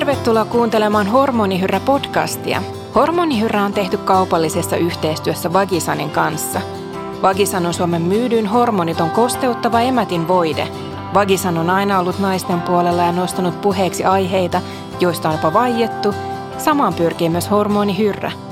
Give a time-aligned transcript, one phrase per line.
[0.00, 2.62] Tervetuloa kuuntelemaan Hormonihyrrä-podcastia.
[2.94, 6.60] Hormonihyrrä on tehty kaupallisessa yhteistyössä Vagisanin kanssa.
[7.22, 10.68] Vagisan on Suomen myydyin hormoniton kosteuttava emätin voide.
[11.14, 14.60] Vagisan on aina ollut naisten puolella ja nostanut puheeksi aiheita,
[15.00, 16.14] joista on jopa vaiettu.
[16.58, 18.32] Samaan pyrkii myös Hormonihyrrä–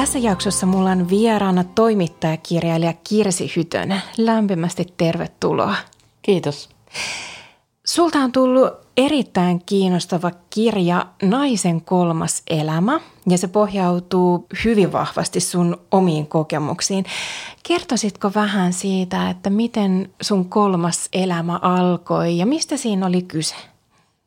[0.00, 4.02] Tässä jaksossa mulla on vieraana toimittajakirjailija Kirsi Hytön.
[4.18, 5.74] Lämpimästi tervetuloa.
[6.22, 6.68] Kiitos.
[7.86, 15.76] Sulta on tullut erittäin kiinnostava kirja Naisen kolmas elämä ja se pohjautuu hyvin vahvasti sun
[15.90, 17.04] omiin kokemuksiin.
[17.68, 23.54] Kertoisitko vähän siitä, että miten sun kolmas elämä alkoi ja mistä siinä oli kyse?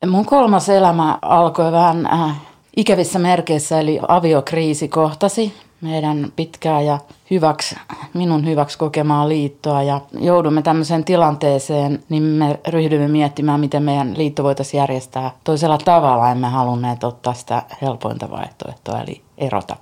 [0.06, 6.98] Mun kolmas elämä alkoi vähän äh, ikävissä merkeissä, eli aviokriisi kohtasi meidän pitkää ja
[7.30, 7.76] hyväksi,
[8.14, 14.42] minun hyväksi kokemaa liittoa ja joudumme tämmöiseen tilanteeseen, niin me ryhdymme miettimään, miten meidän liitto
[14.42, 16.30] voitaisiin järjestää toisella tavalla.
[16.30, 19.76] Emme halunneet ottaa sitä helpointa vaihtoehtoa, eli erota.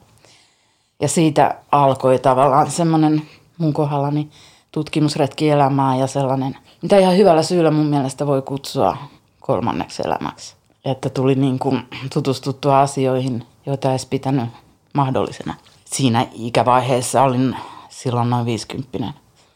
[1.01, 3.23] Ja siitä alkoi tavallaan semmoinen
[3.59, 4.29] mun kohdallani
[4.73, 8.97] tutkimusretki elämää ja sellainen, mitä ihan hyvällä syyllä mun mielestä voi kutsua
[9.41, 10.62] kolmanneksi elämäksi.
[10.85, 14.49] Että tuli niin kuin tutustuttua asioihin, joita ei pitänyt
[14.95, 17.57] mahdollisena siinä ikävaiheessa olin
[17.89, 19.13] silloin noin 50.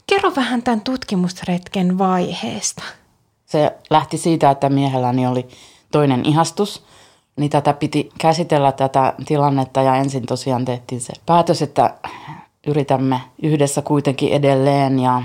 [0.07, 2.83] Kerro vähän tämän tutkimusretken vaiheesta.
[3.47, 5.49] Se lähti siitä, että miehelläni oli
[5.93, 6.85] toinen ihastus.
[7.37, 11.95] Niin tätä piti käsitellä tätä tilannetta ja ensin tosiaan tehtiin se päätös, että
[12.67, 15.23] yritämme yhdessä kuitenkin edelleen ja,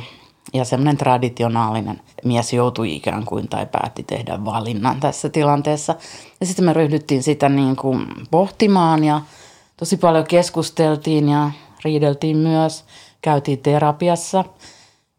[0.53, 5.95] ja semmoinen traditionaalinen mies joutui ikään kuin tai päätti tehdä valinnan tässä tilanteessa.
[6.39, 9.21] Ja sitten me ryhdyttiin sitä niin kuin pohtimaan ja
[9.77, 11.51] tosi paljon keskusteltiin ja
[11.83, 12.85] riideltiin myös.
[13.21, 14.45] Käytiin terapiassa.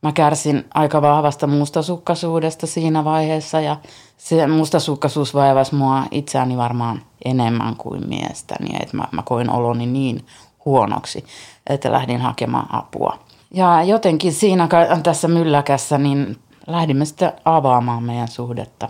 [0.03, 3.77] Mä kärsin aika vahvasta mustasukkaisuudesta siinä vaiheessa ja
[4.17, 8.77] se mustasukkaisuus vaivasi mua itseäni varmaan enemmän kuin miestäni.
[8.83, 10.27] Että mä, mä koin oloni niin
[10.65, 11.25] huonoksi,
[11.67, 13.19] että lähdin hakemaan apua.
[13.55, 14.69] Ja jotenkin siinä
[15.03, 16.37] tässä mylläkässä niin
[16.67, 18.89] lähdimme sitten avaamaan meidän suhdetta.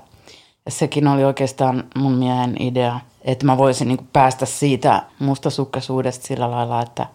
[0.65, 6.51] Ja sekin oli oikeastaan mun miehen idea– että mä voisin niin päästä siitä mustasukkaisuudesta sillä
[6.51, 7.07] lailla, että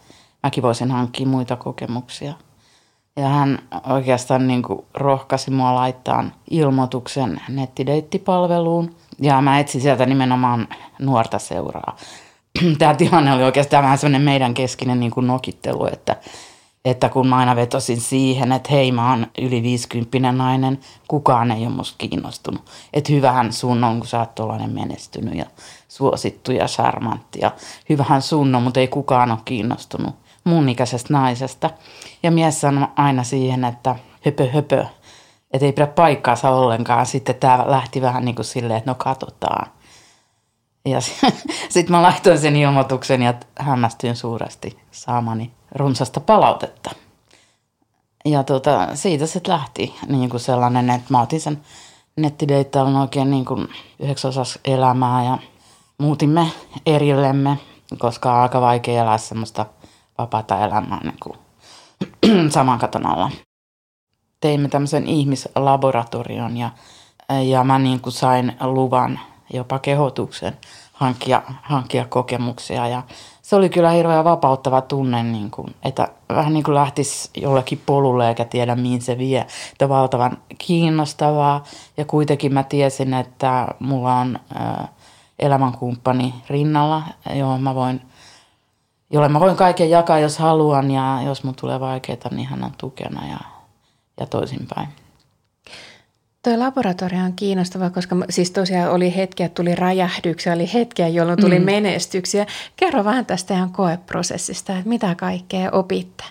[0.44, 2.34] mäkin voisin hankkia muita kokemuksia.
[3.16, 3.60] Ja hän
[3.90, 8.96] oikeastaan niin kuin rohkaisi mua laittaa ilmoituksen nettideittipalveluun.
[9.22, 10.68] Ja mä etsin sieltä nimenomaan
[11.00, 11.96] nuorta seuraa.
[12.80, 16.16] Tämä tilanne oli oikeastaan vähän sellainen meidän keskinen niin nokittelu, että
[16.86, 21.66] että kun mä aina vetosin siihen, että hei mä oon yli 50 nainen, kukaan ei
[21.66, 22.62] ole musta kiinnostunut.
[22.94, 25.46] Että hyvähän sun on, kun sä oot tuollainen menestynyt ja
[25.88, 27.52] suosittu ja charmantti ja
[27.90, 30.16] hyvähän sun on, mutta ei kukaan ole kiinnostunut
[30.48, 31.70] mun ikäisestä naisesta.
[32.24, 33.96] Ja mies sanoi aina siihen, että
[34.26, 34.86] höpö höpö,
[35.52, 37.06] että ei pidä paikkaansa ollenkaan.
[37.06, 39.72] Sitten tämä lähti vähän niin kuin silleen, että no katsotaan.
[40.86, 41.02] Ja
[41.70, 46.92] sitten mä laitoin sen ilmoituksen ja hämmästyin suuresti saamani runsasta palautetta.
[48.26, 51.62] Ja tota, siitä se lähti niin kuin sellainen, että mä otin sen
[52.16, 53.68] nettideittailun oikein niin kuin
[54.00, 55.38] yhdeksän osas elämää ja
[55.98, 56.52] muutimme
[56.86, 57.58] erillemme,
[57.98, 59.66] koska on aika vaikea elää semmoista
[60.18, 61.38] vapaata elämää niin kuin
[62.54, 63.32] saman katon alla.
[64.40, 66.70] Teimme tämmöisen ihmislaboratorion ja,
[67.44, 69.20] ja mä niin kuin sain luvan,
[69.54, 70.58] jopa kehotuksen
[70.94, 73.04] hankkia, hankkia kokemuksia ja
[73.48, 78.30] se oli kyllä hirveän vapauttava tunne, niin kuin, että vähän niin kuin lähtisi jollekin polulle
[78.30, 79.48] eikä tiedä mihin se vie.
[79.72, 81.64] Että valtavan kiinnostavaa
[81.98, 84.90] ja kuitenkin mä tiesin, että mulla on äh,
[85.40, 87.04] elämänkumppani rinnalla,
[87.36, 88.02] johon mä voin,
[89.10, 92.72] jolle mä voin kaiken jakaa, jos haluan ja jos mun tulee vaikeaa, niin hän on
[92.78, 93.40] tukena ja,
[94.20, 94.88] ja toisinpäin.
[96.48, 101.60] Tuo laboratorio on kiinnostava, koska siis tosiaan oli hetkiä, tuli räjähdyksiä, oli hetkiä, jolloin tuli
[101.60, 101.66] mm.
[101.66, 102.46] menestyksiä.
[102.76, 106.24] Kerro vähän tästä ihan koeprosessista, että mitä kaikkea opitte?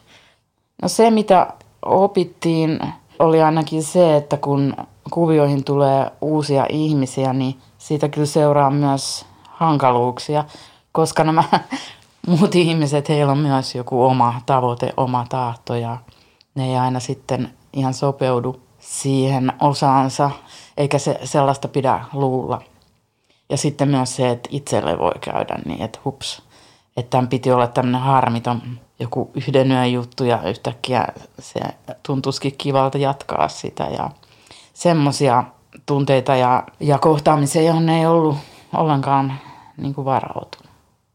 [0.83, 1.47] No se, mitä
[1.83, 2.79] opittiin,
[3.19, 4.77] oli ainakin se, että kun
[5.11, 10.45] kuvioihin tulee uusia ihmisiä, niin siitä kyllä seuraa myös hankaluuksia,
[10.93, 11.45] koska nämä
[12.29, 15.97] muut ihmiset, heillä on myös joku oma tavoite, oma tahto ja
[16.55, 20.31] ne ei aina sitten ihan sopeudu siihen osaansa,
[20.77, 22.63] eikä se sellaista pidä luulla.
[23.51, 26.43] Ja sitten myös se, että itselle voi käydä niin, että hups,
[26.97, 28.63] että tämän piti olla tämmöinen harmiton
[28.99, 31.07] joku yhden yön juttu ja yhtäkkiä
[31.39, 31.61] se
[32.03, 34.11] tuntuisikin kivalta jatkaa sitä ja
[34.75, 35.45] semmoisia
[35.87, 38.37] tunteita ja, ja kohtaamisia, johon ei ollut
[38.77, 39.33] ollenkaan
[39.77, 40.67] niin kuin varautunut.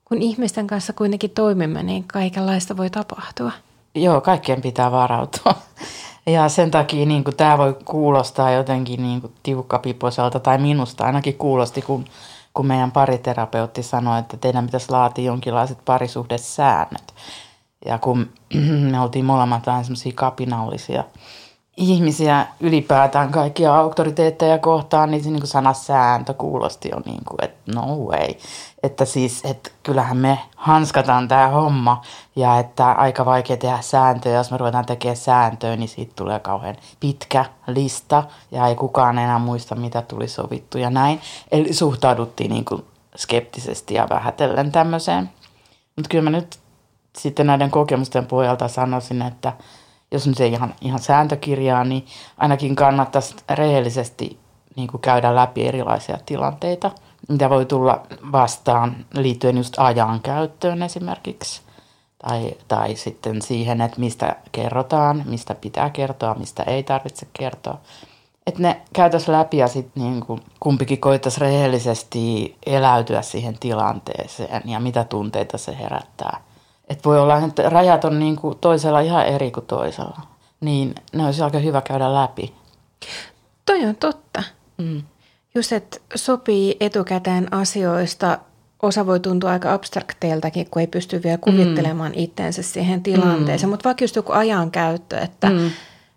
[0.06, 3.52] Kun ihmisten kanssa kuitenkin toimimme, niin kaikenlaista voi tapahtua.
[3.96, 5.56] Joo, kaikkien pitää varautua.
[6.26, 11.82] Ja sen takia niin tämä voi kuulostaa jotenkin niin kuin tiukkapipoiselta, tai minusta ainakin kuulosti,
[11.82, 12.06] kun,
[12.54, 17.14] kun meidän pariterapeutti sanoi, että teidän pitäisi laatia jonkinlaiset parisuhdesäännöt.
[17.86, 18.30] Ja kun
[18.92, 21.04] me oltiin molemmat vähän semmoisia kapinallisia–
[21.82, 27.72] ihmisiä ylipäätään kaikkia auktoriteetteja kohtaan, niin, se niin sana sääntö kuulosti jo niin kuin, että
[27.76, 28.28] no way.
[28.84, 32.02] Että siis, että kyllähän me hanskataan tämä homma
[32.36, 34.38] ja että aika vaikea tehdä sääntöjä.
[34.38, 39.40] Jos me ruvetaan tekemään sääntöä, niin siitä tulee kauhean pitkä lista ja ei kukaan enää
[39.40, 41.22] muista, mitä tuli sovittu ja näin.
[41.52, 42.86] Eli suhtauduttiin niin kuin
[43.16, 45.30] skeptisesti ja vähätellen tämmöiseen.
[45.96, 46.60] Mutta kyllä mä nyt
[47.18, 49.54] sitten näiden kokemusten pohjalta sanoisin, että–
[50.12, 52.06] jos nyt ei ihan, ihan sääntökirjaa, niin
[52.38, 54.40] ainakin kannattaisi rehellisesti
[54.76, 56.92] niin kuin käydä läpi erilaisia tilanteita,
[57.30, 61.62] mitä voi tulla vastaan liittyen just ajan käyttöön esimerkiksi.
[62.28, 67.78] Tai, tai sitten siihen, että mistä kerrotaan, mistä pitää kertoa, mistä ei tarvitse kertoa.
[68.48, 70.24] Että ne käytäisiin läpi ja sitten niin
[70.60, 76.42] kumpikin koittaisi rehellisesti eläytyä siihen tilanteeseen ja mitä tunteita se herättää.
[76.92, 80.22] Että voi olla, että rajat on niin kuin toisella ihan eri kuin toisella.
[80.62, 82.54] Niin ne olisi aika hyvä käydä läpi.
[83.66, 84.44] Toi on totta.
[84.78, 85.04] Mm.
[85.56, 88.38] Just, että sopii etukäteen asioista.
[88.82, 92.20] Osa voi tuntua aika abstrakteiltakin, kun ei pysty vielä kuvittelemaan mm.
[92.20, 93.70] itsensä siihen tilanteeseen.
[93.70, 93.72] Mm.
[93.72, 95.72] Mutta vaikka just joku ajankäyttö, että mm.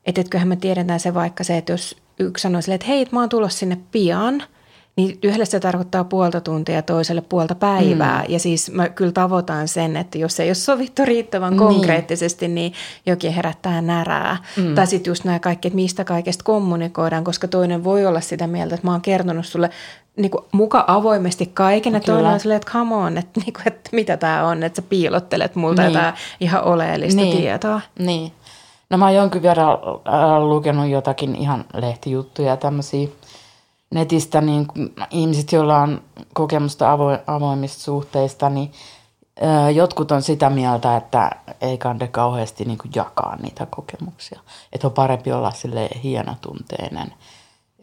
[0.06, 3.28] et, etköhän me tiedetään se vaikka se, että jos yksi silleen, että hei, mä oon
[3.28, 4.42] tulossa sinne pian–
[4.96, 8.18] niin yhdelle se tarkoittaa puolta tuntia ja toiselle puolta päivää.
[8.22, 8.32] Mm.
[8.32, 11.58] Ja siis mä kyllä tavoitan sen, että jos ei ole sovittu riittävän niin.
[11.58, 12.72] konkreettisesti, niin
[13.06, 14.36] jokin herättää närää.
[14.56, 14.74] Mm.
[14.74, 18.74] Tai sitten just nämä kaikki, että mistä kaikesta kommunikoidaan, koska toinen voi olla sitä mieltä,
[18.74, 19.70] että mä oon kertonut sulle
[20.16, 23.68] niin kuin muka avoimesti kaiken, ja toinen on silleen, että come on, että, niin kuin,
[23.68, 25.92] että mitä tämä on, että sä piilottelet multa niin.
[25.92, 27.36] jotain ihan oleellista niin.
[27.36, 27.80] tietoa.
[27.98, 28.32] Niin.
[28.90, 33.08] No mä oon jonkin verran äh, lukenut jotakin ihan lehtijuttuja ja tämmöisiä
[33.90, 34.66] netistä niin
[35.10, 36.02] ihmiset, joilla on
[36.34, 38.72] kokemusta avo, avoimista suhteista, niin
[39.42, 44.40] ö, jotkut on sitä mieltä, että ei kande kauheasti niin jakaa niitä kokemuksia.
[44.72, 47.14] Että on parempi olla sille hienotunteinen.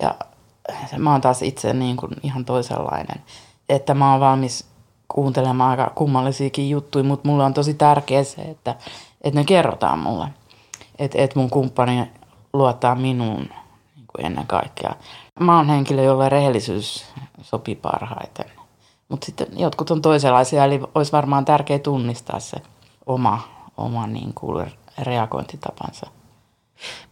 [0.02, 0.16] Ja
[0.98, 3.22] mä oon taas itse niin kuin ihan toisenlainen.
[3.70, 4.66] Että mä oon valmis
[5.08, 8.76] kuuntelemaan aika kummallisiakin juttuja, mutta mulle on tosi tärkeä se, että,
[9.22, 10.28] että ne kerrotaan mulle.
[11.00, 12.12] Että, että mun kumppani
[12.54, 13.61] luottaa minuun kuin
[14.18, 14.96] ennen kaikkea.
[15.40, 17.06] Mä oon henkilö, jolle rehellisyys
[17.42, 18.46] sopii parhaiten.
[19.10, 22.58] Mutta sitten jotkut on toisenlaisia, eli olisi varmaan tärkeää tunnistaa se
[23.06, 23.42] oma,
[23.78, 26.08] oma niin kuin reagointitapansa.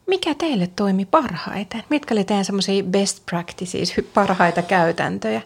[0.07, 1.83] Mikä teille toimi parhaiten?
[1.89, 5.41] Mitkä oli teidän semmoisia best practices, parhaita käytäntöjä?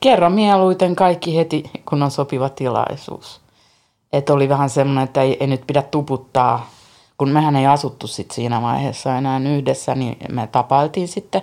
[0.00, 3.40] Kerro mieluiten kaikki heti, kun on sopiva tilaisuus.
[4.12, 6.70] Että oli vähän semmoinen, että ei, ei nyt pidä tuputtaa
[7.22, 11.42] kun mehän ei asuttu sit siinä vaiheessa enää yhdessä, niin me tapailtiin sitten.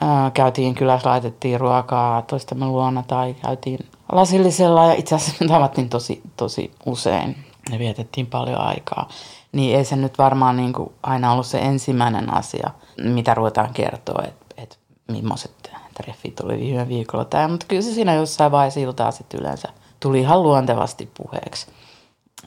[0.00, 3.78] Ää, käytiin kylässä, laitettiin ruokaa toistemme luona tai käytiin
[4.12, 7.36] lasillisella ja itse asiassa me tavattiin tosi, tosi usein
[7.72, 9.08] ja vietettiin paljon aikaa.
[9.52, 12.70] Niin ei se nyt varmaan niin kuin aina ollut se ensimmäinen asia,
[13.02, 14.78] mitä ruvetaan kertoa, että et
[15.08, 17.24] millaiset treffit oli viime viikolla.
[17.24, 19.68] Tämä, mutta kyllä se siinä jossain vaiheessa iltaa sitten yleensä
[20.00, 21.66] tuli ihan luontevasti puheeksi.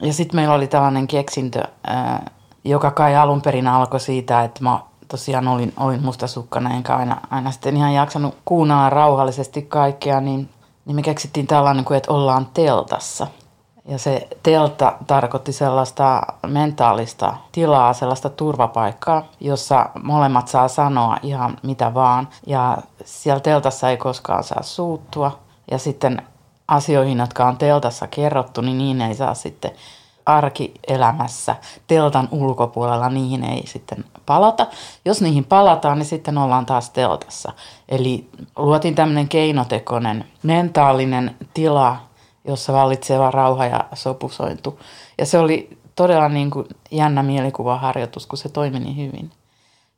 [0.02, 1.62] Ja sitten meillä oli tällainen keksintö,
[2.64, 7.50] joka kai alun perin alkoi siitä, että mä tosiaan olin, olin mustasukkana, enkä aina, aina
[7.50, 10.48] sitten ihan jaksanut kuunnella rauhallisesti kaikkea, niin,
[10.84, 13.26] niin me keksittiin tällainen kuin, että ollaan teltassa.
[13.84, 21.94] Ja se teltta tarkoitti sellaista mentaalista tilaa, sellaista turvapaikkaa, jossa molemmat saa sanoa ihan mitä
[21.94, 22.28] vaan.
[22.46, 25.38] Ja siellä teltassa ei koskaan saa suuttua.
[25.70, 26.22] Ja sitten
[26.68, 29.70] asioihin, jotka on teltassa kerrottu, niin niin ei saa sitten
[30.26, 34.66] arkielämässä teltan ulkopuolella, niihin ei sitten palata.
[35.04, 37.52] Jos niihin palataan, niin sitten ollaan taas teltassa.
[37.88, 41.96] Eli luotiin tämmöinen keinotekoinen mentaalinen tila,
[42.44, 44.80] jossa vallitsee vaan rauha ja sopusointu.
[45.18, 49.30] Ja se oli todella niin kuin jännä mielikuvaharjoitus, kun se toimi niin hyvin.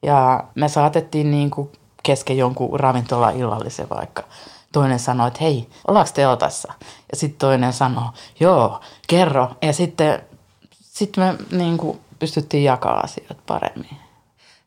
[0.02, 4.22] Ja me saatettiin niin kuin kesken jonkun ravintola illallisen vaikka
[4.74, 6.72] toinen sanoi, että hei, ollaanko teltassa?
[7.10, 8.08] Ja sitten toinen sanoi,
[8.40, 9.50] joo, kerro.
[9.62, 10.22] Ja sitten,
[10.80, 13.96] sitten me niin kuin, pystyttiin jakaa asioita paremmin.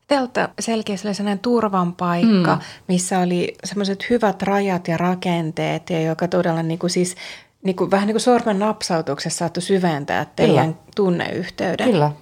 [0.06, 2.60] Teltta selkeästi oli sellainen turvan paikka, mm.
[2.88, 7.16] missä oli semmoiset hyvät rajat ja rakenteet, ja joka todella niin kuin siis
[7.62, 10.86] niin kuin, vähän niin kuin sormen napsautuksessa saattoi syventää teidän Kyllä.
[10.96, 11.90] tunneyhteyden.
[11.90, 12.12] Kyllä,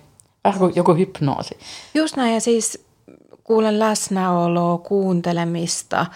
[0.45, 1.59] vähän kuin joku hypnoosi.
[1.95, 2.87] Just näin, ja siis
[3.45, 6.07] kuulen läsnäoloa, kuuntelemista,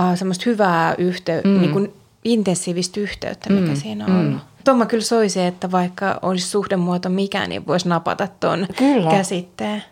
[0.00, 1.60] uh, semmoista hyvää yhteyttä, mm.
[1.60, 1.92] niin kuin
[2.24, 3.76] intensiivistä yhteyttä, mikä mm.
[3.76, 4.40] siinä on mm.
[4.64, 8.66] Tuomma kyllä soisi, että vaikka olisi suhdemuoto mikä, niin voisi napata tuon
[9.10, 9.82] käsitteen.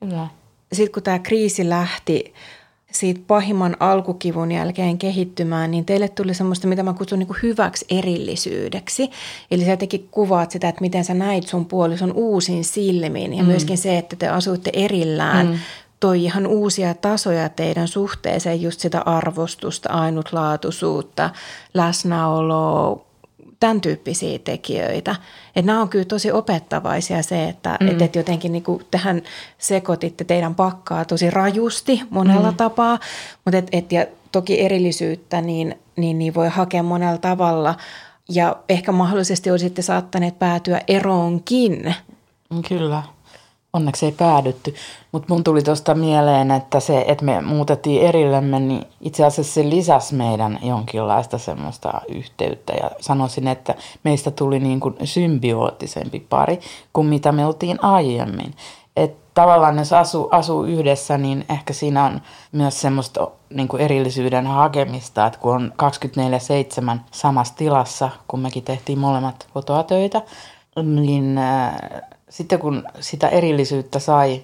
[0.00, 0.26] Kyllä.
[0.72, 2.34] Sitten kun tämä kriisi lähti
[2.92, 9.10] siitä pahimman alkukivun jälkeen kehittymään, niin teille tuli semmoista, mitä mä kutsun niin hyväksi erillisyydeksi.
[9.50, 13.48] Eli sä jotenkin kuvaat sitä, että miten sä näit sun puolison uusin silmin ja mm.
[13.48, 15.58] myöskin se, että te asuitte erillään, mm.
[16.00, 21.30] Toi ihan uusia tasoja teidän suhteeseen, just sitä arvostusta, ainutlaatuisuutta,
[21.74, 23.04] läsnäoloa,
[23.60, 25.16] tämän tyyppisiä tekijöitä.
[25.56, 27.88] Että nämä on kyllä tosi opettavaisia se, että mm.
[27.88, 29.22] et, et jotenkin niin kuin tähän
[29.58, 32.56] sekoititte teidän pakkaa tosi rajusti monella mm.
[32.56, 32.98] tapaa,
[33.44, 37.74] mutta et, et, ja toki erillisyyttä niin, niin, niin voi hakea monella tavalla
[38.28, 41.94] ja ehkä mahdollisesti olisitte saattaneet päätyä eroonkin.
[42.68, 43.02] Kyllä.
[43.74, 44.74] Onneksi ei päädytty,
[45.12, 49.70] mutta mun tuli tuosta mieleen, että se, että me muutettiin erillemme, niin itse asiassa se
[49.70, 52.72] lisäsi meidän jonkinlaista semmoista yhteyttä.
[52.72, 56.60] Ja sanoisin, että meistä tuli niin kuin symbioottisempi pari
[56.92, 58.54] kuin mitä me oltiin aiemmin.
[58.96, 62.20] Että tavallaan jos asuu, asuu yhdessä, niin ehkä siinä on
[62.52, 65.72] myös semmoista niin kuin erillisyyden hakemista, että kun on
[66.96, 70.22] 24-7 samassa tilassa, kun mekin tehtiin molemmat kotoa töitä,
[70.82, 71.76] niin äh,
[72.28, 74.42] sitten kun sitä erillisyyttä sai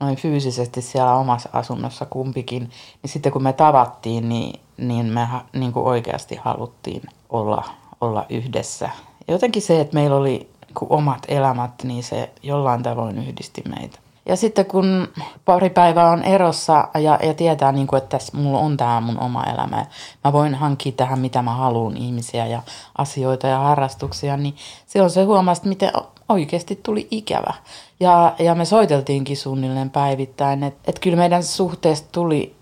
[0.00, 2.62] noin fyysisesti siellä omassa asunnossa kumpikin,
[3.02, 7.64] niin sitten kun me tavattiin, niin, niin me niin kuin oikeasti haluttiin olla,
[8.00, 8.90] olla yhdessä.
[9.28, 13.98] Jotenkin se, että meillä oli niin omat elämät, niin se jollain tavoin yhdisti meitä.
[14.28, 15.08] Ja sitten kun
[15.44, 19.18] pari päivää on erossa ja, ja tietää, niin kuin, että tässä mulla on tämä mun
[19.18, 19.86] oma elämä,
[20.24, 22.62] mä voin hankkia tähän mitä mä haluan ihmisiä ja
[22.98, 24.56] asioita ja harrastuksia, niin
[24.86, 25.92] silloin se huomasi, miten
[26.28, 27.54] oikeasti tuli ikävä.
[28.00, 32.56] Ja, ja me soiteltiinkin suunnilleen päivittäin, että et kyllä meidän suhteesta tuli,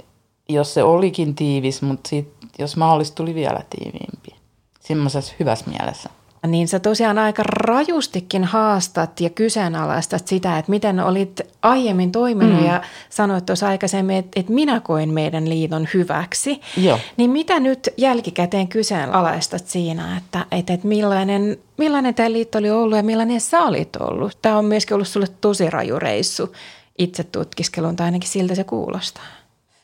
[0.49, 4.37] jos se olikin tiivis, mutta sit, jos mahdollista tuli vielä tiiviimpi.
[4.81, 6.11] Semmoisessa hyvässä mielessä.
[6.47, 12.67] Niin sä tosiaan aika rajustikin haastat ja kyseenalaistat sitä, että miten olit aiemmin toiminut mm.
[12.67, 16.61] ja sanoit tuossa aikaisemmin, että, että minä koin meidän liiton hyväksi.
[16.77, 16.99] Joo.
[17.17, 22.97] Niin mitä nyt jälkikäteen kyseenalaistat siinä, että, että, että millainen, millainen tämä liitto oli ollut
[22.97, 24.39] ja millainen sä olit ollut?
[24.43, 26.53] Tämä on myöskin ollut sulle tosi raju reissu
[26.99, 29.25] itse tutkiskelun, tai ainakin siltä se kuulostaa.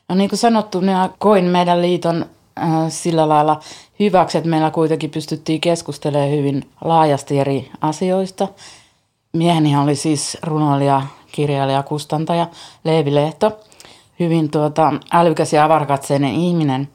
[0.09, 2.25] No niin kuin sanottu, minä koin meidän liiton
[2.89, 3.59] sillä lailla
[3.99, 8.47] hyväksi, että meillä kuitenkin pystyttiin keskustelemaan hyvin laajasti eri asioista.
[9.33, 12.47] Mieheni oli siis runoilija, kirjailija, kustantaja
[12.83, 13.59] Leevi Lehto.
[14.19, 16.89] Hyvin tuota, älykäs ja avarkatseinen ihminen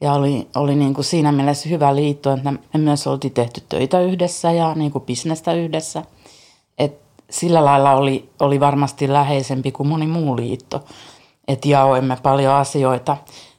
[0.00, 4.00] ja oli, oli niin kuin siinä mielessä hyvä liitto, että me myös oltiin tehty töitä
[4.00, 6.02] yhdessä ja niin kuin bisnestä yhdessä.
[6.78, 7.00] Et
[7.30, 10.84] sillä lailla oli, oli varmasti läheisempi kuin moni muu liitto,
[11.48, 13.16] että jaoimme paljon asioita.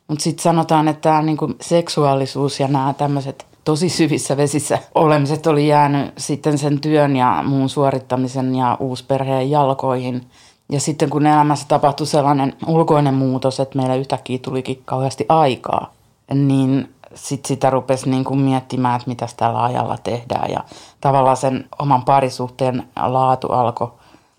[0.10, 5.68] Mutta sitten sanotaan, että tämä niinku seksuaalisuus ja nämä tämmöiset tosi syvissä vesissä olemiset oli
[5.68, 10.30] jäänyt sitten sen työn ja muun suorittamisen ja uusperheen jalkoihin.
[10.72, 15.94] Ja sitten kun elämässä tapahtui sellainen ulkoinen muutos, että meillä yhtäkkiä tulikin kauheasti aikaa,
[16.34, 20.52] niin sitten sitä rupesi niin kuin miettimään, että mitä tällä ajalla tehdään.
[20.52, 20.64] Ja
[21.02, 23.92] tavallaan sen oman parisuhteen laatu alkoi,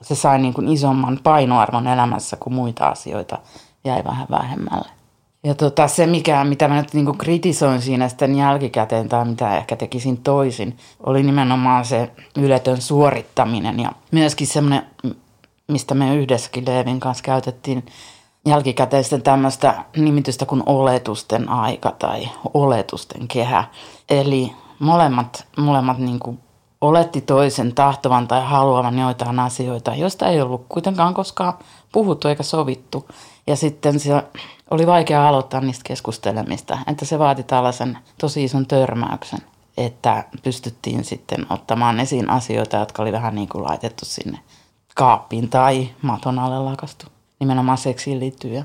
[0.03, 3.39] se sai niin kuin isomman painoarvon elämässä kuin muita asioita
[3.85, 5.00] jäi vähän vähemmälle.
[5.45, 9.77] Ja tota, se, mikä, mitä mä nyt niinku kritisoin siinä sitten jälkikäteen tai mitä ehkä
[9.77, 14.83] tekisin toisin, oli nimenomaan se yletön suorittaminen ja myöskin semmoinen,
[15.69, 17.87] mistä me yhdessäkin Leevin kanssa käytettiin
[18.47, 23.65] jälkikäteen sitten tämmöistä nimitystä kuin oletusten aika tai oletusten kehä.
[24.11, 26.39] Eli molemmat, molemmat niinku
[26.81, 31.55] oletti toisen tahtovan tai haluavan joitain asioita, joista ei ollut kuitenkaan koskaan
[31.93, 33.09] puhuttu eikä sovittu.
[33.47, 34.23] Ja sitten se
[34.71, 39.39] oli vaikea aloittaa niistä keskustelemista, että se vaati tällaisen tosi ison törmäyksen,
[39.77, 44.39] että pystyttiin sitten ottamaan esiin asioita, jotka oli vähän niin kuin laitettu sinne
[44.95, 47.07] kaappiin tai maton alle lakastu.
[47.41, 48.65] Nimenomaan seksiin liittyen.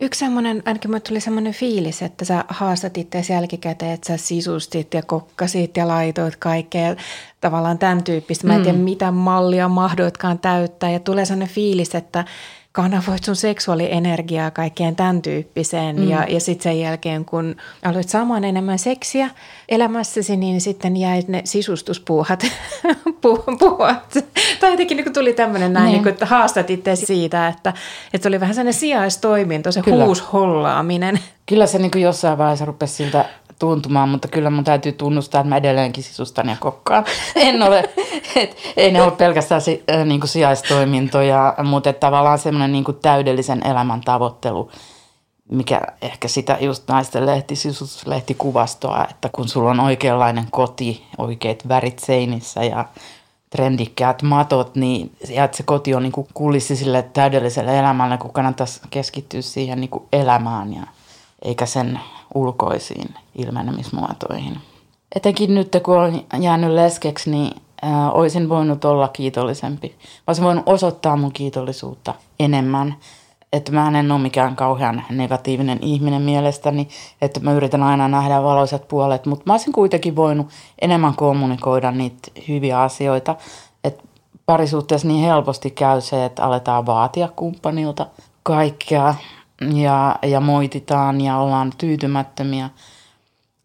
[0.00, 4.94] Yksi semmoinen, ainakin mulle tuli semmoinen fiilis, että sä haastat itseäsi jälkikäteen, että sä sisustit
[4.94, 6.96] ja kokkasit ja laitoit kaikkea
[7.40, 8.46] tavallaan tämän tyyppistä.
[8.46, 8.84] Mä en tiedä, mm.
[8.84, 12.24] mitä mallia mahdoitkaan täyttää ja tulee semmoinen fiilis, että
[12.72, 15.96] kanavoit sun seksuaalienergiaa kaikkeen tämän tyyppiseen.
[15.96, 16.08] Mm.
[16.08, 19.30] Ja, ja sitten sen jälkeen, kun aloit saamaan enemmän seksiä
[19.68, 22.46] elämässäsi, niin sitten jäi ne sisustuspuuhat.
[23.58, 24.14] puuhat.
[24.60, 25.92] Tai jotenkin niin tuli tämmöinen näin, niin.
[25.92, 27.72] Niin kuin, että haastat itse siitä, että,
[28.14, 30.04] että se oli vähän sellainen sijaistoiminto, se Kyllä.
[30.04, 31.18] huushollaaminen.
[31.46, 33.24] Kyllä se niin kuin jossain vaiheessa rupesi siltä
[33.62, 37.04] tuntumaan, mutta kyllä mun täytyy tunnustaa, että mä edelleenkin sisustan ja kokkaan.
[37.36, 37.90] En ole,
[38.36, 42.98] et, ei ne ole pelkästään si, äh, niin kuin sijaistoimintoja, mutta tavallaan semmoinen niin kuin
[43.02, 44.70] täydellisen elämän tavoittelu
[45.50, 47.26] mikä ehkä sitä just naisten
[48.06, 52.84] lehti, kuvastoa, että kun sulla on oikeanlainen koti, oikeat värit seinissä ja
[53.50, 58.32] trendikkäät matot, niin ja että se koti on niin kuin kulissi sille täydelliselle elämälle, kun
[58.32, 60.82] kannattaisi keskittyä siihen niin kuin elämään ja
[61.42, 62.00] eikä sen
[62.34, 64.58] ulkoisiin ilmenemismuotoihin.
[65.16, 69.88] Etenkin nyt, kun olen jäänyt leskeksi, niin ää, olisin voinut olla kiitollisempi.
[69.88, 72.94] Mä olisin voinut osoittaa mun kiitollisuutta enemmän.
[73.52, 76.88] Että mä en ole mikään kauhean negatiivinen ihminen mielestäni,
[77.22, 80.46] että mä yritän aina nähdä valoisat puolet, mutta mä olisin kuitenkin voinut
[80.82, 83.36] enemmän kommunikoida niitä hyviä asioita.
[83.84, 84.04] Että
[84.46, 88.06] parisuhteessa niin helposti käy se, että aletaan vaatia kumppanilta
[88.42, 89.14] kaikkea
[89.74, 92.70] ja, ja moititaan ja ollaan tyytymättömiä.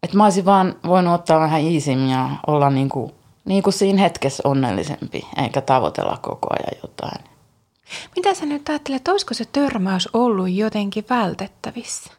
[0.02, 3.12] Että mä olisin vaan voinut ottaa vähän iisimmin ja olla niin kuin,
[3.44, 7.24] niin kuin siinä hetkessä onnellisempi, eikä tavoitella koko ajan jotain.
[8.16, 12.12] Mitä sä nyt ajattelet, olisiko se törmäys ollut jotenkin vältettävissä?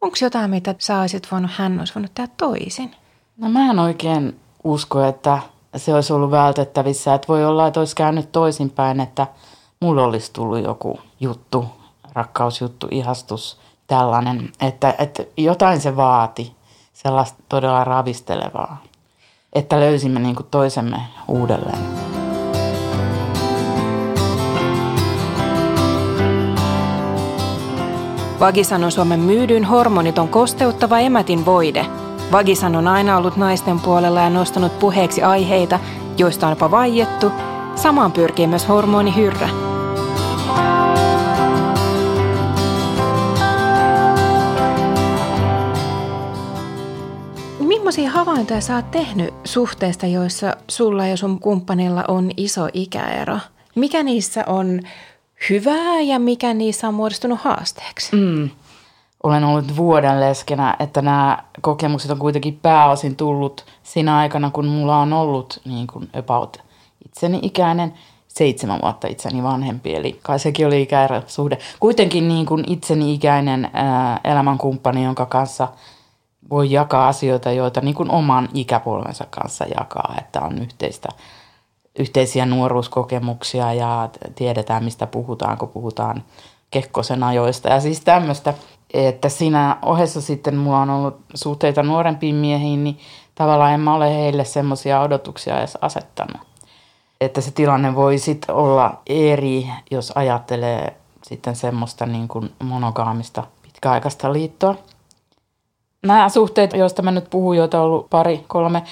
[0.00, 2.96] Onko jotain, mitä sä olisit voinut, hän olisi voinut tehdä toisin?
[3.36, 5.38] No mä en oikein usko, että
[5.76, 7.14] se olisi ollut vältettävissä.
[7.14, 9.26] Että voi olla, että olisi käynyt toisinpäin, että
[9.80, 11.66] mulla olisi tullut joku juttu,
[12.12, 14.52] rakkausjuttu, ihastus, tällainen.
[14.60, 16.56] Että, että jotain se vaati,
[16.94, 18.82] sellaista todella ravistelevaa.
[19.52, 21.78] Että löysimme niin kuin toisemme uudelleen.
[28.40, 31.86] Vagisan on Suomen myydyin hormoniton kosteuttava emätin voide.
[32.32, 35.78] Vagisan on aina ollut naisten puolella ja nostanut puheeksi aiheita,
[36.18, 37.32] joista on jopa vaiettu.
[37.74, 39.16] Samaan pyrkii myös hormoni
[47.96, 53.38] Millaisia havaintoja sä oot tehnyt suhteesta, joissa sulla ja sun kumppanilla on iso ikäero?
[53.74, 54.80] Mikä niissä on
[55.50, 58.16] hyvää ja mikä niissä on muodostunut haasteeksi?
[58.16, 58.50] Mm.
[59.22, 64.98] Olen ollut vuoden leskenä, että nämä kokemukset on kuitenkin pääosin tullut siinä aikana, kun mulla
[64.98, 66.62] on ollut niin kuin about
[67.06, 67.94] itseni ikäinen
[68.28, 71.58] seitsemän vuotta itseni vanhempi, eli kai sekin oli ikäerosuhde.
[71.80, 75.68] Kuitenkin niin kuin itseni ikäinen ää, elämänkumppani, jonka kanssa
[76.50, 81.08] voi jakaa asioita, joita niin kuin oman ikäpolvensa kanssa jakaa, että on yhteistä
[81.98, 86.24] yhteisiä nuoruuskokemuksia ja tiedetään, mistä puhutaan, kun puhutaan
[86.70, 87.68] Kekkosen ajoista.
[87.68, 88.54] Ja siis tämmöistä,
[88.94, 92.98] että siinä ohessa sitten mulla on ollut suhteita nuorempiin miehiin, niin
[93.34, 96.42] tavallaan en mä ole heille semmoisia odotuksia edes asettanut.
[97.20, 104.32] Että se tilanne voi sitten olla eri, jos ajattelee sitten semmoista niin kuin monogaamista pitkäaikaista
[104.32, 104.74] liittoa.
[106.04, 108.82] Nämä suhteet, joista mä nyt puhun, joita on ollut pari, kolme,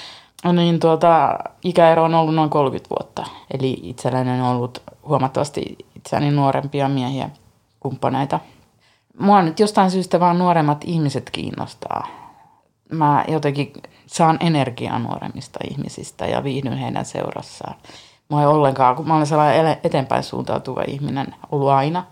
[0.53, 3.25] niin tuota, ikäero on ollut noin 30 vuotta.
[3.51, 7.31] Eli itselläni on ollut huomattavasti itseäni nuorempia miehiä
[7.81, 8.41] kumppaneita.
[9.19, 12.07] Mua nyt jostain syystä vaan nuoremmat ihmiset kiinnostaa.
[12.93, 13.73] Mä jotenkin
[14.07, 17.75] saan energiaa nuoremmista ihmisistä ja viihdyn heidän seurassaan.
[18.29, 22.05] Mua ei ollenkaan, kun mä olen sellainen eteenpäin suuntautuva ihminen ollut aina.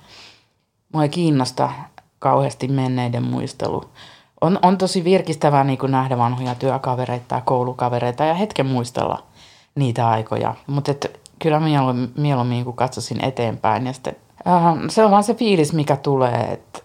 [0.93, 1.71] Mua ei kiinnosta
[2.19, 3.85] kauheasti menneiden muistelu
[4.41, 9.23] on, on tosi virkistävää niin kuin nähdä vanhoja työkavereita tai koulukavereita ja hetken muistella
[9.75, 10.55] niitä aikoja.
[10.67, 10.93] Mutta
[11.39, 13.87] kyllä mieluummin, mieluummin kun katsoisin eteenpäin.
[13.87, 14.17] Ja sitten,
[14.49, 16.81] äh, se on vaan se fiilis, mikä tulee, että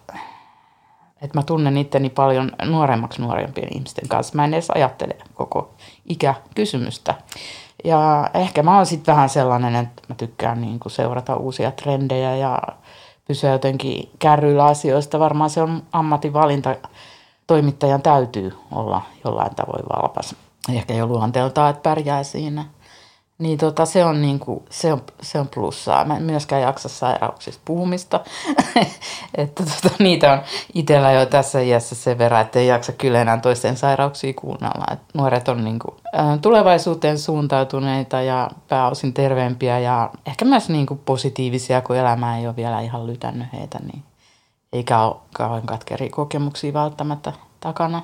[1.22, 4.36] et mä tunnen itteni paljon nuoremmaksi nuorempien ihmisten kanssa.
[4.36, 5.74] Mä en edes ajattele koko
[6.06, 7.14] ikäkysymystä.
[7.84, 12.36] Ja ehkä mä oon sitten vähän sellainen, että mä tykkään niin kuin seurata uusia trendejä
[12.36, 12.58] ja
[13.28, 15.18] pysyä jotenkin kärryillä asioista.
[15.18, 16.76] Varmaan se on ammatinvalinta
[17.46, 20.34] toimittajan täytyy olla jollain tavoin valpas.
[20.72, 22.64] Ehkä jo luonteeltaan, että pärjää siinä.
[23.38, 26.04] Niin tota, se, on niinku, se, on, se on plussaa.
[26.04, 28.20] Mä en myöskään jaksa sairauksista puhumista.
[29.34, 30.38] että tota, niitä on
[30.74, 34.84] itsellä jo tässä iässä sen verran, että ei jaksa kyllä enää toisten sairauksia kuunnella.
[34.92, 35.96] Et nuoret on niinku,
[36.42, 42.80] tulevaisuuteen suuntautuneita ja pääosin terveempiä ja ehkä myös niinku positiivisia, kun elämä ei ole vielä
[42.80, 43.78] ihan lytännyt heitä.
[43.78, 44.02] Niin
[44.76, 48.02] eikä ole kauhean katkeria kokemuksia välttämättä takana.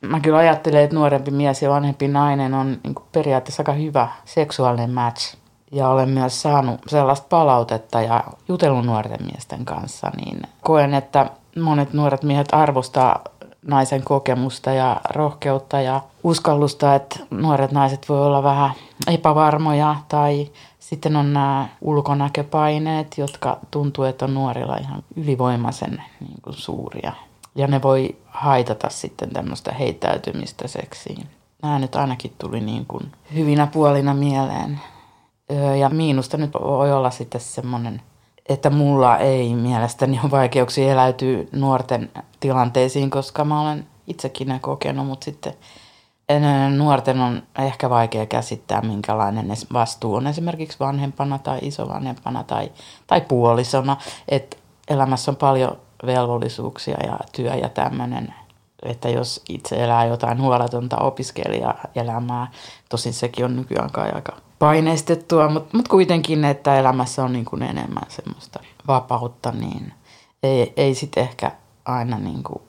[0.00, 4.90] Mä kyllä ajattelen, että nuorempi mies ja vanhempi nainen on niin periaatteessa aika hyvä seksuaalinen
[4.90, 5.36] match.
[5.72, 11.92] Ja olen myös saanut sellaista palautetta ja jutellut nuorten miesten kanssa, niin koen, että monet
[11.92, 13.20] nuoret miehet arvostaa
[13.66, 18.70] naisen kokemusta ja rohkeutta ja uskallusta, että nuoret naiset voi olla vähän
[19.06, 20.50] epävarmoja tai
[20.88, 27.12] sitten on nämä ulkonäköpaineet, jotka tuntuu, että on nuorilla ihan ylivoimaisen niin kuin suuria.
[27.54, 31.26] Ja ne voi haitata sitten tämmöistä heittäytymistä seksiin.
[31.62, 34.80] Nämä nyt ainakin tuli niin kuin hyvinä puolina mieleen.
[35.80, 38.02] Ja miinusta nyt voi olla sitten semmoinen,
[38.48, 45.06] että mulla ei mielestäni ole vaikeuksia eläytyä nuorten tilanteisiin, koska mä olen itsekin ne kokenut,
[45.06, 45.54] mutta sitten
[46.76, 52.72] nuorten on ehkä vaikea käsittää, minkälainen vastuu on esimerkiksi vanhempana tai isovanhempana tai,
[53.06, 53.96] tai puolisona.
[54.28, 54.56] Että
[54.88, 58.34] elämässä on paljon velvollisuuksia ja työ ja tämmöinen,
[58.82, 62.50] että jos itse elää jotain huoletonta opiskelijaelämää,
[62.88, 67.62] tosin sekin on nykyään kai aika paineistettua, mutta mut kuitenkin, että elämässä on niin kuin
[67.62, 69.92] enemmän semmoista vapautta, niin
[70.42, 71.52] ei, ei sitten ehkä
[71.84, 72.62] aina niin kuin,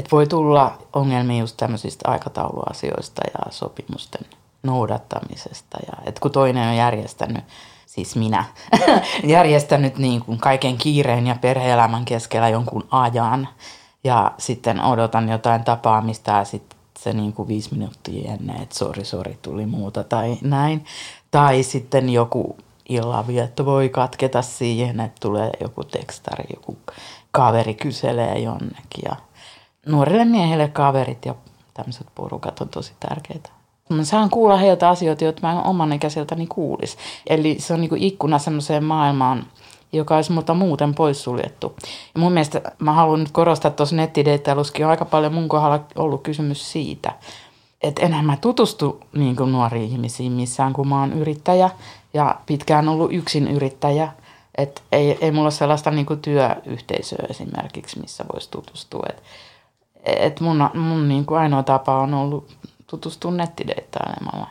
[0.00, 4.26] että voi tulla ongelmia just tämmöisistä aikatauluasioista ja sopimusten
[4.62, 5.78] noudattamisesta.
[5.86, 7.44] Ja, että kun toinen on järjestänyt,
[7.86, 8.44] siis minä,
[9.24, 13.48] järjestänyt niin kuin kaiken kiireen ja perheelämän keskellä jonkun ajan
[14.04, 19.04] ja sitten odotan jotain tapaamista ja sitten se niin kuin viisi minuuttia ennen, että sori,
[19.04, 20.84] sori, tuli muuta tai näin.
[21.30, 22.56] Tai sitten joku
[22.88, 26.78] illanvietto voi katketa siihen, että tulee joku tekstari, joku
[27.32, 29.04] kaveri kyselee jonnekin.
[29.04, 29.16] Ja
[29.90, 31.34] nuorille miehille kaverit ja
[31.74, 33.50] tämmöiset porukat on tosi tärkeitä.
[33.88, 36.96] Mä saan kuulla heiltä asioita, joita mä oman ikäiseltäni kuulis.
[37.26, 39.46] Eli se on niin kuin ikkuna semmoiseen maailmaan,
[39.92, 41.76] joka olisi multa muuten poissuljettu.
[42.14, 46.22] Ja mun mielestä mä haluan nyt korostaa tuossa nettideittailussakin on aika paljon mun kohdalla ollut
[46.22, 47.12] kysymys siitä,
[47.82, 51.70] että enhän mä tutustu niin kuin nuoriin ihmisiin missään, kun mä oon yrittäjä
[52.14, 54.12] ja pitkään ollut yksin yrittäjä.
[54.58, 59.06] Että ei, ei mulla ole sellaista niin kuin työyhteisöä esimerkiksi, missä voisi tutustua.
[59.08, 59.22] Et,
[60.04, 64.46] et mun mun niin kuin ainoa tapa on ollut tutustua nettideittailemalla.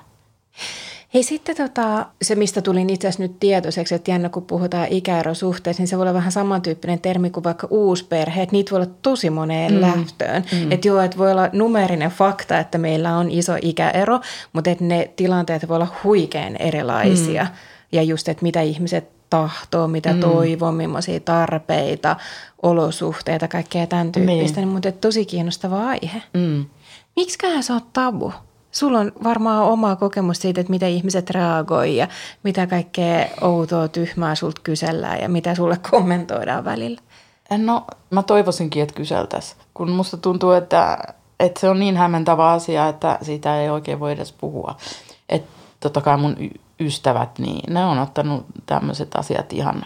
[1.13, 5.81] Hei sitten tota, se, mistä tulin itse asiassa nyt tietoiseksi, että jännä kun puhutaan ikäerosuhteista,
[5.81, 9.29] niin se voi olla vähän samantyyppinen termi kuin vaikka uusperhe, että niitä voi olla tosi
[9.29, 9.81] moneen mm.
[9.81, 10.43] lähtöön.
[10.51, 10.71] Mm.
[10.71, 14.19] Että joo, että voi olla numerinen fakta, että meillä on iso ikäero,
[14.53, 17.43] mutta että ne tilanteet voi olla huikean erilaisia.
[17.43, 17.49] Mm.
[17.91, 20.19] Ja just, että mitä ihmiset tahtoo, mitä mm.
[20.19, 22.15] toivoo, millaisia tarpeita,
[22.61, 24.61] olosuhteita, kaikkea tämän tyyppistä.
[24.61, 24.69] Niin.
[24.69, 26.23] Mutta tosi kiinnostava aihe.
[26.33, 26.65] Mm.
[27.15, 28.33] Miksiköhän se on tabu?
[28.71, 32.07] Sulla on varmaan oma kokemus siitä, että miten ihmiset reagoi ja
[32.43, 37.01] mitä kaikkea outoa, tyhmää sulta kysellään ja mitä sulle kommentoidaan välillä.
[37.57, 40.97] No, mä toivoisinkin, että kyseltäisiin, kun musta tuntuu, että,
[41.39, 44.75] että se on niin hämmentävä asia, että siitä ei oikein voi edes puhua.
[45.29, 46.35] Että totta kai mun
[46.79, 49.85] ystävät, niin ne on ottanut tämmöiset asiat ihan,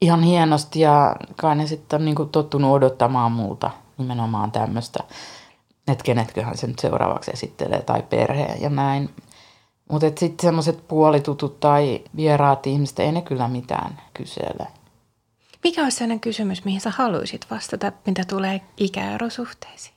[0.00, 5.04] ihan hienosti ja kai ne sitten on niin tottunut odottamaan multa nimenomaan tämmöistä
[5.88, 9.10] että kenetköhän se nyt seuraavaksi esittelee tai perheen ja näin.
[9.90, 14.66] Mutta sitten semmoiset puolitutut tai vieraat ihmiset, ei ne kyllä mitään kysele.
[15.64, 19.94] Mikä olisi sellainen kysymys, mihin sä haluaisit vastata, mitä tulee ikäerosuhteisiin?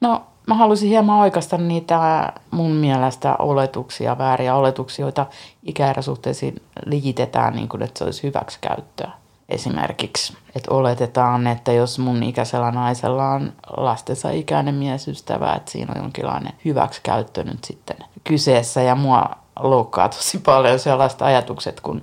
[0.00, 5.26] No, mä haluaisin hieman oikaista niitä mun mielestä oletuksia, vääriä oletuksia, joita
[5.62, 9.10] ikäerosuhteisiin liitetään, niin kuin että se olisi hyväksikäyttöä
[9.48, 10.36] esimerkiksi.
[10.56, 16.52] Että oletetaan, että jos mun ikäisellä naisella on lastensa ikäinen miesystävä, että siinä on jonkinlainen
[16.64, 18.82] hyväksikäyttö nyt sitten kyseessä.
[18.82, 22.02] Ja mua loukkaa tosi paljon sellaiset ajatukset, kun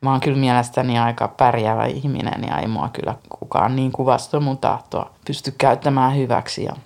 [0.00, 4.58] mä oon kyllä mielestäni aika pärjäävä ihminen ja ei mua kyllä kukaan niin kuvasta mun
[4.58, 6.64] tahtoa pysty käyttämään hyväksi.
[6.64, 6.76] Ja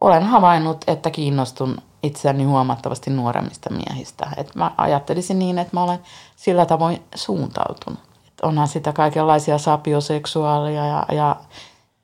[0.00, 4.28] olen havainnut, että kiinnostun itseäni huomattavasti nuoremmista miehistä.
[4.36, 5.98] Et mä ajattelisin niin, että mä olen
[6.36, 8.10] sillä tavoin suuntautunut
[8.42, 11.36] onhan sitä kaikenlaisia sapioseksuaalia ja, ja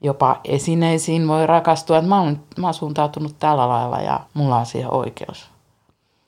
[0.00, 2.02] jopa esineisiin voi rakastua.
[2.02, 5.46] Mä oon, mä oon suuntautunut tällä lailla ja mulla on siihen oikeus.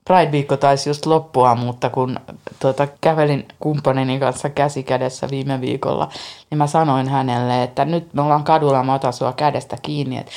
[0.05, 2.21] Pride-viikko taisi just loppua, mutta kun
[2.61, 6.09] tuota, kävelin kumppanini kanssa käsi kädessä viime viikolla,
[6.51, 10.19] niin mä sanoin hänelle, että nyt me ollaan kadulla, mä otan sua kädestä kiinni.
[10.19, 10.31] Et,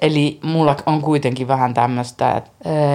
[0.00, 2.42] eli mulla on kuitenkin vähän tämmöistä,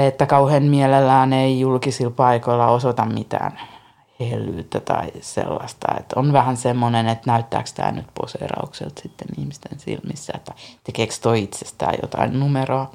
[0.07, 3.59] että, kauhean mielellään ei julkisilla paikoilla osoita mitään
[4.19, 5.87] hellyyttä tai sellaista.
[5.99, 11.43] Että on vähän semmoinen, että näyttääkö tämä nyt poseeraukselta sitten ihmisten silmissä, että tekeekö toi
[11.43, 12.91] itsestään jotain numeroa.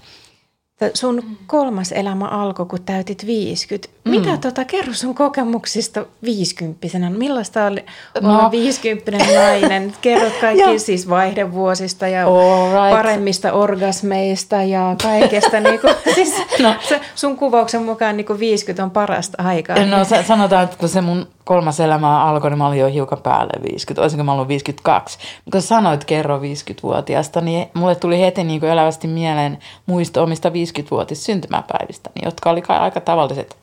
[0.94, 3.88] Sun kolmas elämä alkoi, kun täytit 50.
[4.04, 4.10] Mm.
[4.10, 7.10] Mitä tota, kerro sun kokemuksista viisikymppisenä?
[7.10, 7.84] Millaista oli
[8.20, 8.30] no.
[8.30, 9.94] olla 50 nainen?
[10.00, 12.90] Kerrot kaikki siis vaihdevuosista ja right.
[12.90, 15.60] paremmista orgasmeista ja kaikesta.
[15.60, 16.74] niin kuin, siis, no.
[16.88, 19.76] se, sun kuvauksen mukaan niin kuin 50 on parasta aikaa.
[19.86, 23.52] No sanotaan, että kun se mun kolmas elämä alkoi, niin mä olin jo hiukan päälle
[23.62, 24.02] 50.
[24.02, 25.18] Olisinko mä ollut 52?
[25.18, 31.24] Mutta kun sanoit kerro 50-vuotiaasta, niin mulle tuli heti niin elävästi mieleen muisto omista 50-vuotis
[31.24, 33.56] syntymäpäivistä, jotka oli aika tavalliset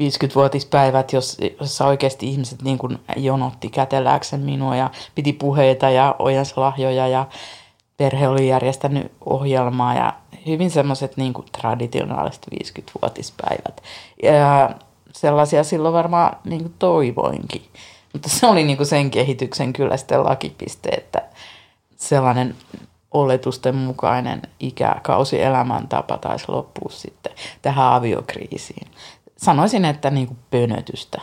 [0.00, 7.08] 50-vuotispäivät, jossa oikeasti ihmiset niin kuin jonotti kätelläkseen minua ja piti puheita ja ojensi lahjoja
[7.08, 7.26] ja
[7.96, 10.12] perhe oli järjestänyt ohjelmaa ja
[10.46, 13.82] hyvin semmoiset niin kuin traditionaaliset 50-vuotispäivät.
[14.22, 14.70] Ja
[15.12, 17.62] sellaisia silloin varmaan niin kuin toivoinkin.
[18.12, 21.22] Mutta se oli niin kuin sen kehityksen kyllä sitten lakipiste, että
[21.96, 22.56] sellainen
[23.22, 28.88] oletusten mukainen ikäkausi elämäntapa taisi loppua sitten tähän aviokriisiin.
[29.36, 31.20] Sanoisin, että niin kuin pönötystä.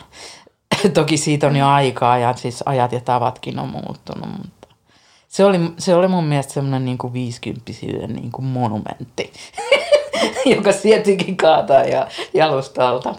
[0.94, 4.68] Toki siitä on jo aikaa ja siis ajat ja tavatkin on muuttunut, mutta
[5.28, 9.32] se oli, se oli mun mielestä semmoinen niin kuin viisikymppisyyden niin kuin monumentti,
[10.56, 13.14] joka sietikin kaataa ja jalustalta.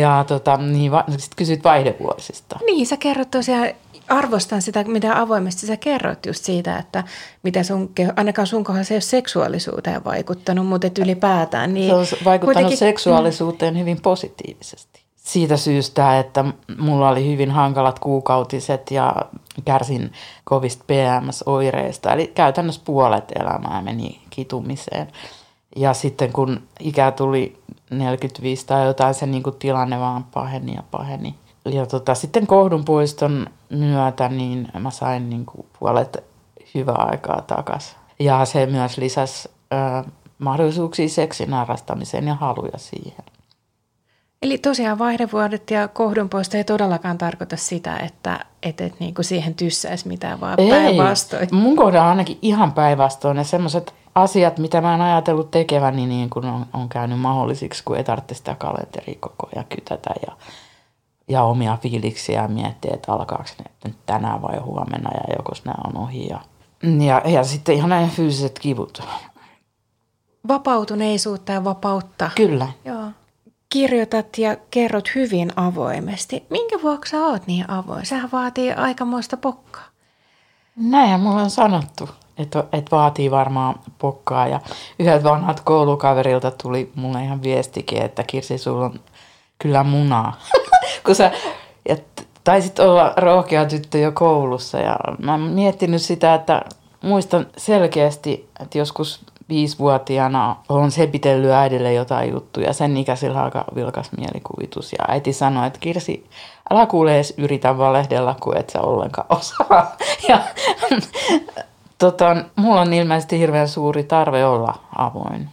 [0.00, 2.58] Ja tota, niin, va- sitten kysyt vaihdevuosista.
[2.66, 3.68] Niin, sä kerrot tosiaan,
[4.12, 7.04] arvostan sitä, mitä avoimesti sä kerrot just siitä, että
[7.42, 11.74] mitä sun, ainakaan sun kohdalla se ei ole seksuaalisuuteen vaikuttanut, mutta et ylipäätään.
[11.74, 12.78] Niin se on vaikuttanut kuitenkin...
[12.78, 15.02] seksuaalisuuteen hyvin positiivisesti.
[15.16, 16.44] Siitä syystä, että
[16.78, 19.16] mulla oli hyvin hankalat kuukautiset ja
[19.64, 20.12] kärsin
[20.44, 22.12] kovista PMS-oireista.
[22.12, 25.08] Eli käytännössä puolet elämää meni kitumiseen.
[25.76, 27.58] Ja sitten kun ikä tuli
[27.90, 31.34] 45 tai jotain, se niin kuin tilanne vaan paheni ja paheni.
[31.64, 36.24] Ja tota, sitten kohdunpuiston myötä niin mä sain niin kuin puolet
[36.74, 37.96] hyvää aikaa takas.
[38.18, 43.24] Ja se myös lisäsi ö, mahdollisuuksia seksin harrastamiseen ja haluja siihen.
[44.42, 49.54] Eli tosiaan vaihdevuodet ja kohdunpoisto ei todellakaan tarkoita sitä, että et, et niin kuin siihen
[49.54, 51.48] tyssäisi mitään, vaan päinvastoin.
[51.52, 53.36] Mun kohdalla ainakin ihan päinvastoin.
[53.36, 57.82] Ja semmoiset asiat, mitä mä en ajatellut tekeväni, niin, niin kun on, on käynyt mahdollisiksi,
[57.84, 60.32] kun ei tarvitse sitä kalenteria koko ajan kytätä ja,
[61.28, 65.96] ja omia fiiliksiä miettiä, että alkaako ne nyt tänään vai huomenna ja jokos nämä on
[66.02, 66.28] ohi.
[66.28, 66.40] Ja,
[67.06, 69.02] ja, ja sitten ihan näin fyysiset kivut.
[70.48, 72.30] Vapautuneisuutta ja vapautta.
[72.36, 72.68] Kyllä.
[72.84, 73.04] Joo.
[73.68, 76.46] Kirjoitat ja kerrot hyvin avoimesti.
[76.50, 78.06] Minkä vuoksi sä oot niin avoin?
[78.06, 79.84] Sehän vaatii aikamoista pokkaa.
[80.76, 82.08] Näinhän mulla on sanottu
[82.38, 84.48] että et vaatii varmaan pokkaa.
[84.48, 84.60] Ja
[84.98, 89.00] yhdeltä vanhat koulukaverilta tuli mulle ihan viestikin, että Kirsi, sulla on
[89.58, 90.40] kyllä munaa.
[91.04, 91.30] Kun sä
[91.88, 91.96] ja
[92.44, 96.62] taisit olla rohkea tyttö jo koulussa ja mä oon miettinyt sitä, että
[97.02, 102.72] muistan selkeästi, että joskus viisivuotiaana on sepitellyt äidille jotain juttuja.
[102.72, 104.92] Sen ikäisillä aika vilkas mielikuvitus.
[104.92, 106.26] Ja äiti sanoi, että Kirsi,
[106.70, 109.96] älä kuule edes yritä valehdella, kun et sä ollenkaan osaa.
[110.28, 110.42] Ja
[111.98, 115.48] tota, mulla on ilmeisesti hirveän suuri tarve olla avoin.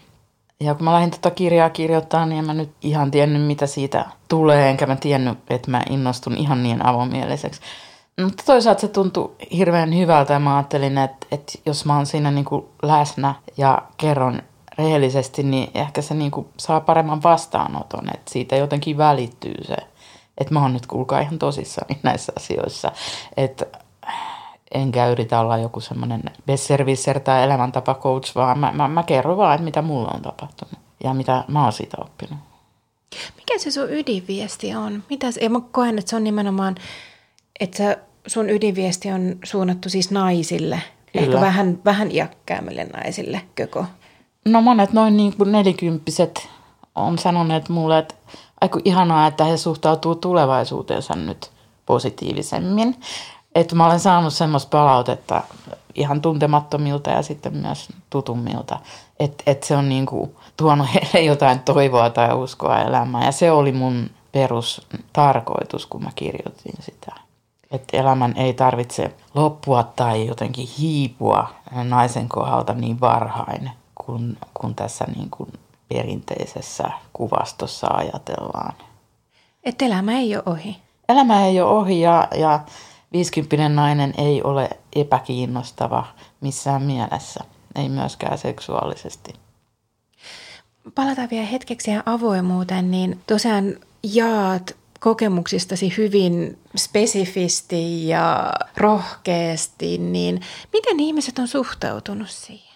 [0.63, 4.05] Ja kun mä lähdin tota kirjaa kirjoittaa, niin en mä nyt ihan tiennyt, mitä siitä
[4.27, 7.61] tulee, enkä mä tiennyt, että mä innostun ihan niin avomieliseksi.
[8.23, 12.43] Mutta toisaalta se tuntui hirveän hyvältä ja mä ajattelin, että, että jos mä oon siinä
[12.43, 14.41] kuin läsnä ja kerron
[14.77, 19.75] rehellisesti, niin ehkä se niin kuin saa paremman vastaanoton, että siitä jotenkin välittyy se,
[20.37, 22.91] että mä oon nyt kuulkaa ihan tosissani näissä asioissa.
[23.37, 23.65] Että
[24.71, 29.55] enkä yritä olla joku semmoinen besservisser tai elämäntapa coach, vaan mä, mä, mä kerron vaan,
[29.55, 32.39] että mitä mulla on tapahtunut ja mitä mä oon siitä oppinut.
[33.35, 35.03] Mikä se sun ydinviesti on?
[35.09, 36.75] Mitä ja mä koen, että se on nimenomaan,
[37.59, 40.81] että sun ydinviesti on suunnattu siis naisille,
[41.13, 41.25] Kyllä.
[41.25, 43.85] ehkä vähän, vähän iäkkäämmille naisille, köko?
[44.45, 46.47] No monet noin niin kuin nelikymppiset
[46.95, 48.15] on sanoneet mulle, että
[48.61, 51.51] aika ihanaa, että he suhtautuu tulevaisuuteensa nyt
[51.85, 52.95] positiivisemmin
[53.59, 55.43] että mä olen saanut semmoista palautetta
[55.95, 58.79] ihan tuntemattomilta ja sitten myös tutummilta,
[59.19, 63.25] että, että se on niin kuin tuonut heille jotain toivoa tai uskoa elämään.
[63.25, 67.15] Ja se oli mun perustarkoitus, kun mä kirjoitin sitä.
[67.71, 71.49] Että elämän ei tarvitse loppua tai jotenkin hiipua
[71.83, 75.53] naisen kohdalta niin varhain, kun, kun tässä niin kuin
[75.89, 78.73] perinteisessä kuvastossa ajatellaan.
[79.63, 80.77] Että elämä ei ole ohi.
[81.09, 82.59] Elämä ei ole ohi ja, ja
[83.13, 86.05] 50 nainen ei ole epäkiinnostava
[86.41, 87.43] missään mielessä,
[87.75, 89.33] ei myöskään seksuaalisesti.
[90.95, 93.75] Palataan vielä hetkeksi avoimuuteen, niin tosiaan
[94.13, 100.41] jaat kokemuksistasi hyvin spesifisti ja rohkeasti, niin
[100.73, 102.69] miten ihmiset on suhtautunut siihen?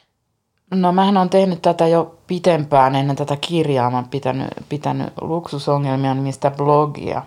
[0.72, 3.90] No mähän on tehnyt tätä jo pitempään ennen tätä kirjaa.
[3.90, 7.24] Mä oon pitänyt, pitänyt luksusongelmia nimistä blogia.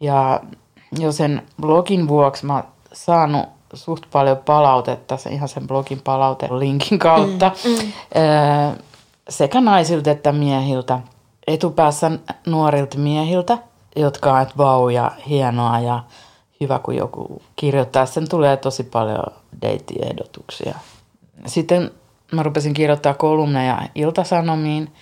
[0.00, 0.40] Ja
[0.98, 6.02] jo sen blogin vuoksi mä oon saanut suht paljon palautetta, ihan sen blogin
[6.50, 7.82] linkin kautta, mm, mm.
[9.28, 11.00] sekä naisilta että miehiltä.
[11.46, 12.10] Etupäässä
[12.46, 13.58] nuorilta miehiltä,
[13.96, 16.02] jotka on, että vau ja hienoa ja
[16.60, 18.06] hyvä, kun joku kirjoittaa.
[18.06, 19.24] Sen tulee tosi paljon
[19.62, 20.74] deittiehdotuksia.
[21.46, 21.90] Sitten
[22.32, 24.92] mä rupesin kirjoittaa kolumneja iltasanomiin–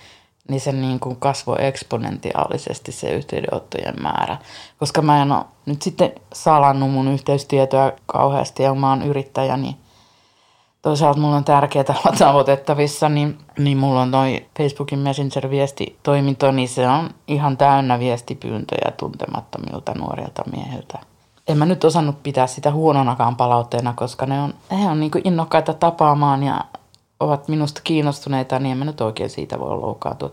[0.49, 4.37] niin se niin kuin kasvoi eksponentiaalisesti se yhteydenottojen määrä.
[4.79, 9.75] Koska mä en ole nyt sitten salannut mun yhteystietoja kauheasti ja mä oon yrittäjä, niin
[10.81, 16.87] toisaalta mulla on tärkeää olla tavoitettavissa, niin, niin mulla on toi Facebookin Messenger-viestitoiminto, niin se
[16.87, 20.99] on ihan täynnä viestipyyntöjä tuntemattomilta nuorilta miehiltä.
[21.47, 25.73] en mä nyt osannut pitää sitä huononakaan palautteena, koska ne on, he on niin innokkaita
[25.73, 26.61] tapaamaan ja
[27.19, 30.31] ovat minusta kiinnostuneita, niin en mä nyt oikein siitä voi loukkaantua.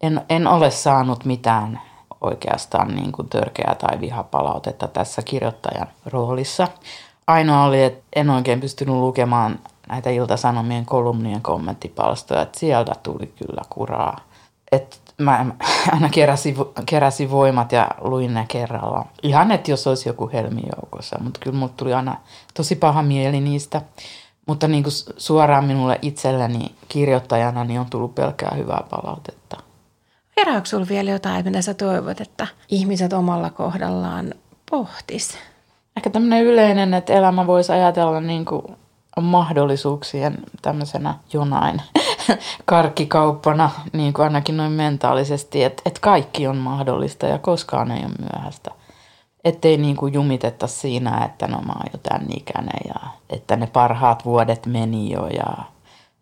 [0.00, 1.80] En, en ole saanut mitään
[2.20, 6.68] oikeastaan niin kuin törkeää tai vihapalautetta tässä kirjoittajan roolissa.
[7.26, 13.62] Ainoa oli, että en oikein pystynyt lukemaan näitä iltasanomien kolumnien kommenttipalstoja, että sieltä tuli kyllä
[13.70, 14.18] kuraa.
[14.72, 15.46] Et mä
[15.92, 19.04] aina keräsin, keräsin voimat ja luin ne kerralla.
[19.22, 22.16] Ihan, että jos olisi joku helmi joukossa, mutta kyllä mulle tuli aina
[22.54, 23.82] tosi paha mieli niistä.
[24.48, 29.56] Mutta niin kuin suoraan minulle itselleni kirjoittajana niin on tullut pelkää hyvää palautetta.
[30.36, 34.34] Herääkö sinulla vielä jotain, mitä sä toivot, että ihmiset omalla kohdallaan
[34.70, 35.38] pohtis?
[35.96, 38.62] Ehkä tämmöinen yleinen, että elämä voisi ajatella niin kuin
[39.20, 41.82] mahdollisuuksien tämmöisenä jonain
[42.64, 48.14] karkkikauppana, niin kuin ainakin noin mentaalisesti, että, että kaikki on mahdollista ja koskaan ei ole
[48.18, 48.70] myöhäistä.
[49.44, 53.66] Ettei niin kuin jumitetta siinä, että no mä oon jo tämän ikäinen ja että ne
[53.66, 55.64] parhaat vuodet meni jo ja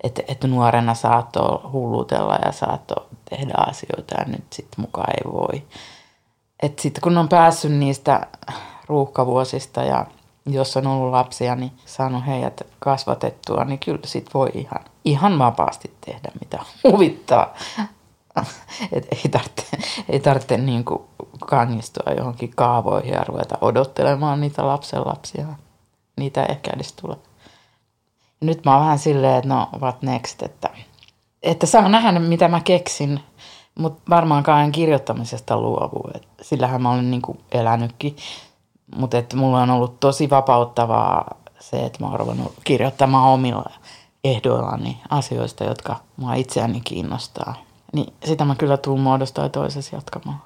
[0.04, 5.62] että, että nuorena saattoi hullutella ja saattoi tehdä asioita ja nyt sitten mukaan ei voi.
[6.62, 8.26] Että sitten kun on päässyt niistä
[8.86, 10.06] ruuhkavuosista ja
[10.46, 15.92] jos on ollut lapsia, niin saanut heidät kasvatettua, niin kyllä sit voi ihan, ihan vapaasti
[16.06, 16.58] tehdä mitä
[16.90, 17.54] huvittaa.
[18.92, 19.66] Et ei tarvitse,
[20.08, 21.02] ei tarvitse niin kuin
[21.38, 25.46] kangistua johonkin kaavoihin ja ruveta odottelemaan niitä lapsenlapsia.
[26.16, 27.16] Niitä ei ehkä edes tule.
[28.40, 30.68] Nyt mä oon vähän silleen, että no what next, että,
[31.42, 33.20] että saa nähdä mitä mä keksin,
[33.78, 36.10] mutta varmaankaan en kirjoittamisesta luovu.
[36.42, 38.16] sillähän mä olen niin kuin elänytkin
[38.94, 43.70] mutta että mulla on ollut tosi vapauttavaa se, että mä oon ruvennut kirjoittamaan omilla
[44.24, 47.54] ehdoillani asioista, jotka mua itseäni kiinnostaa.
[47.92, 50.42] Niin sitä mä kyllä tuun muodostaa toisessa jatkamaan.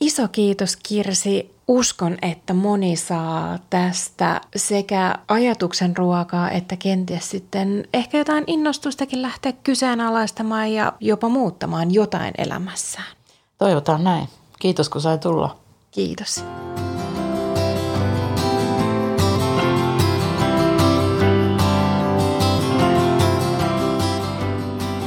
[0.00, 1.56] Iso kiitos Kirsi.
[1.68, 9.52] Uskon, että moni saa tästä sekä ajatuksen ruokaa että kenties sitten ehkä jotain innostustakin lähteä
[9.52, 13.16] kyseenalaistamaan ja jopa muuttamaan jotain elämässään.
[13.58, 14.28] Toivotaan näin.
[14.58, 15.56] Kiitos kun sai tulla.
[15.90, 16.44] Kiitos.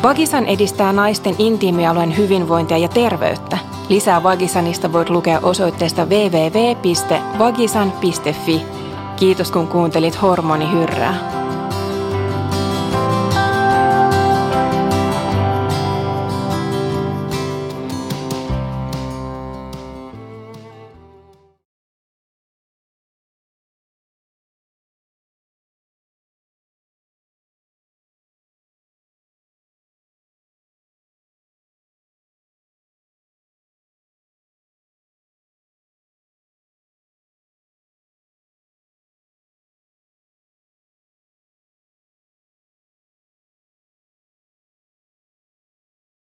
[0.04, 3.58] Vagisan edistää naisten intiimialueen hyvinvointia ja terveyttä.
[3.90, 8.62] Lisää Vagisanista voit lukea osoitteesta www.vagisan.fi.
[9.16, 11.39] Kiitos kun kuuntelit Hormonihyrrää.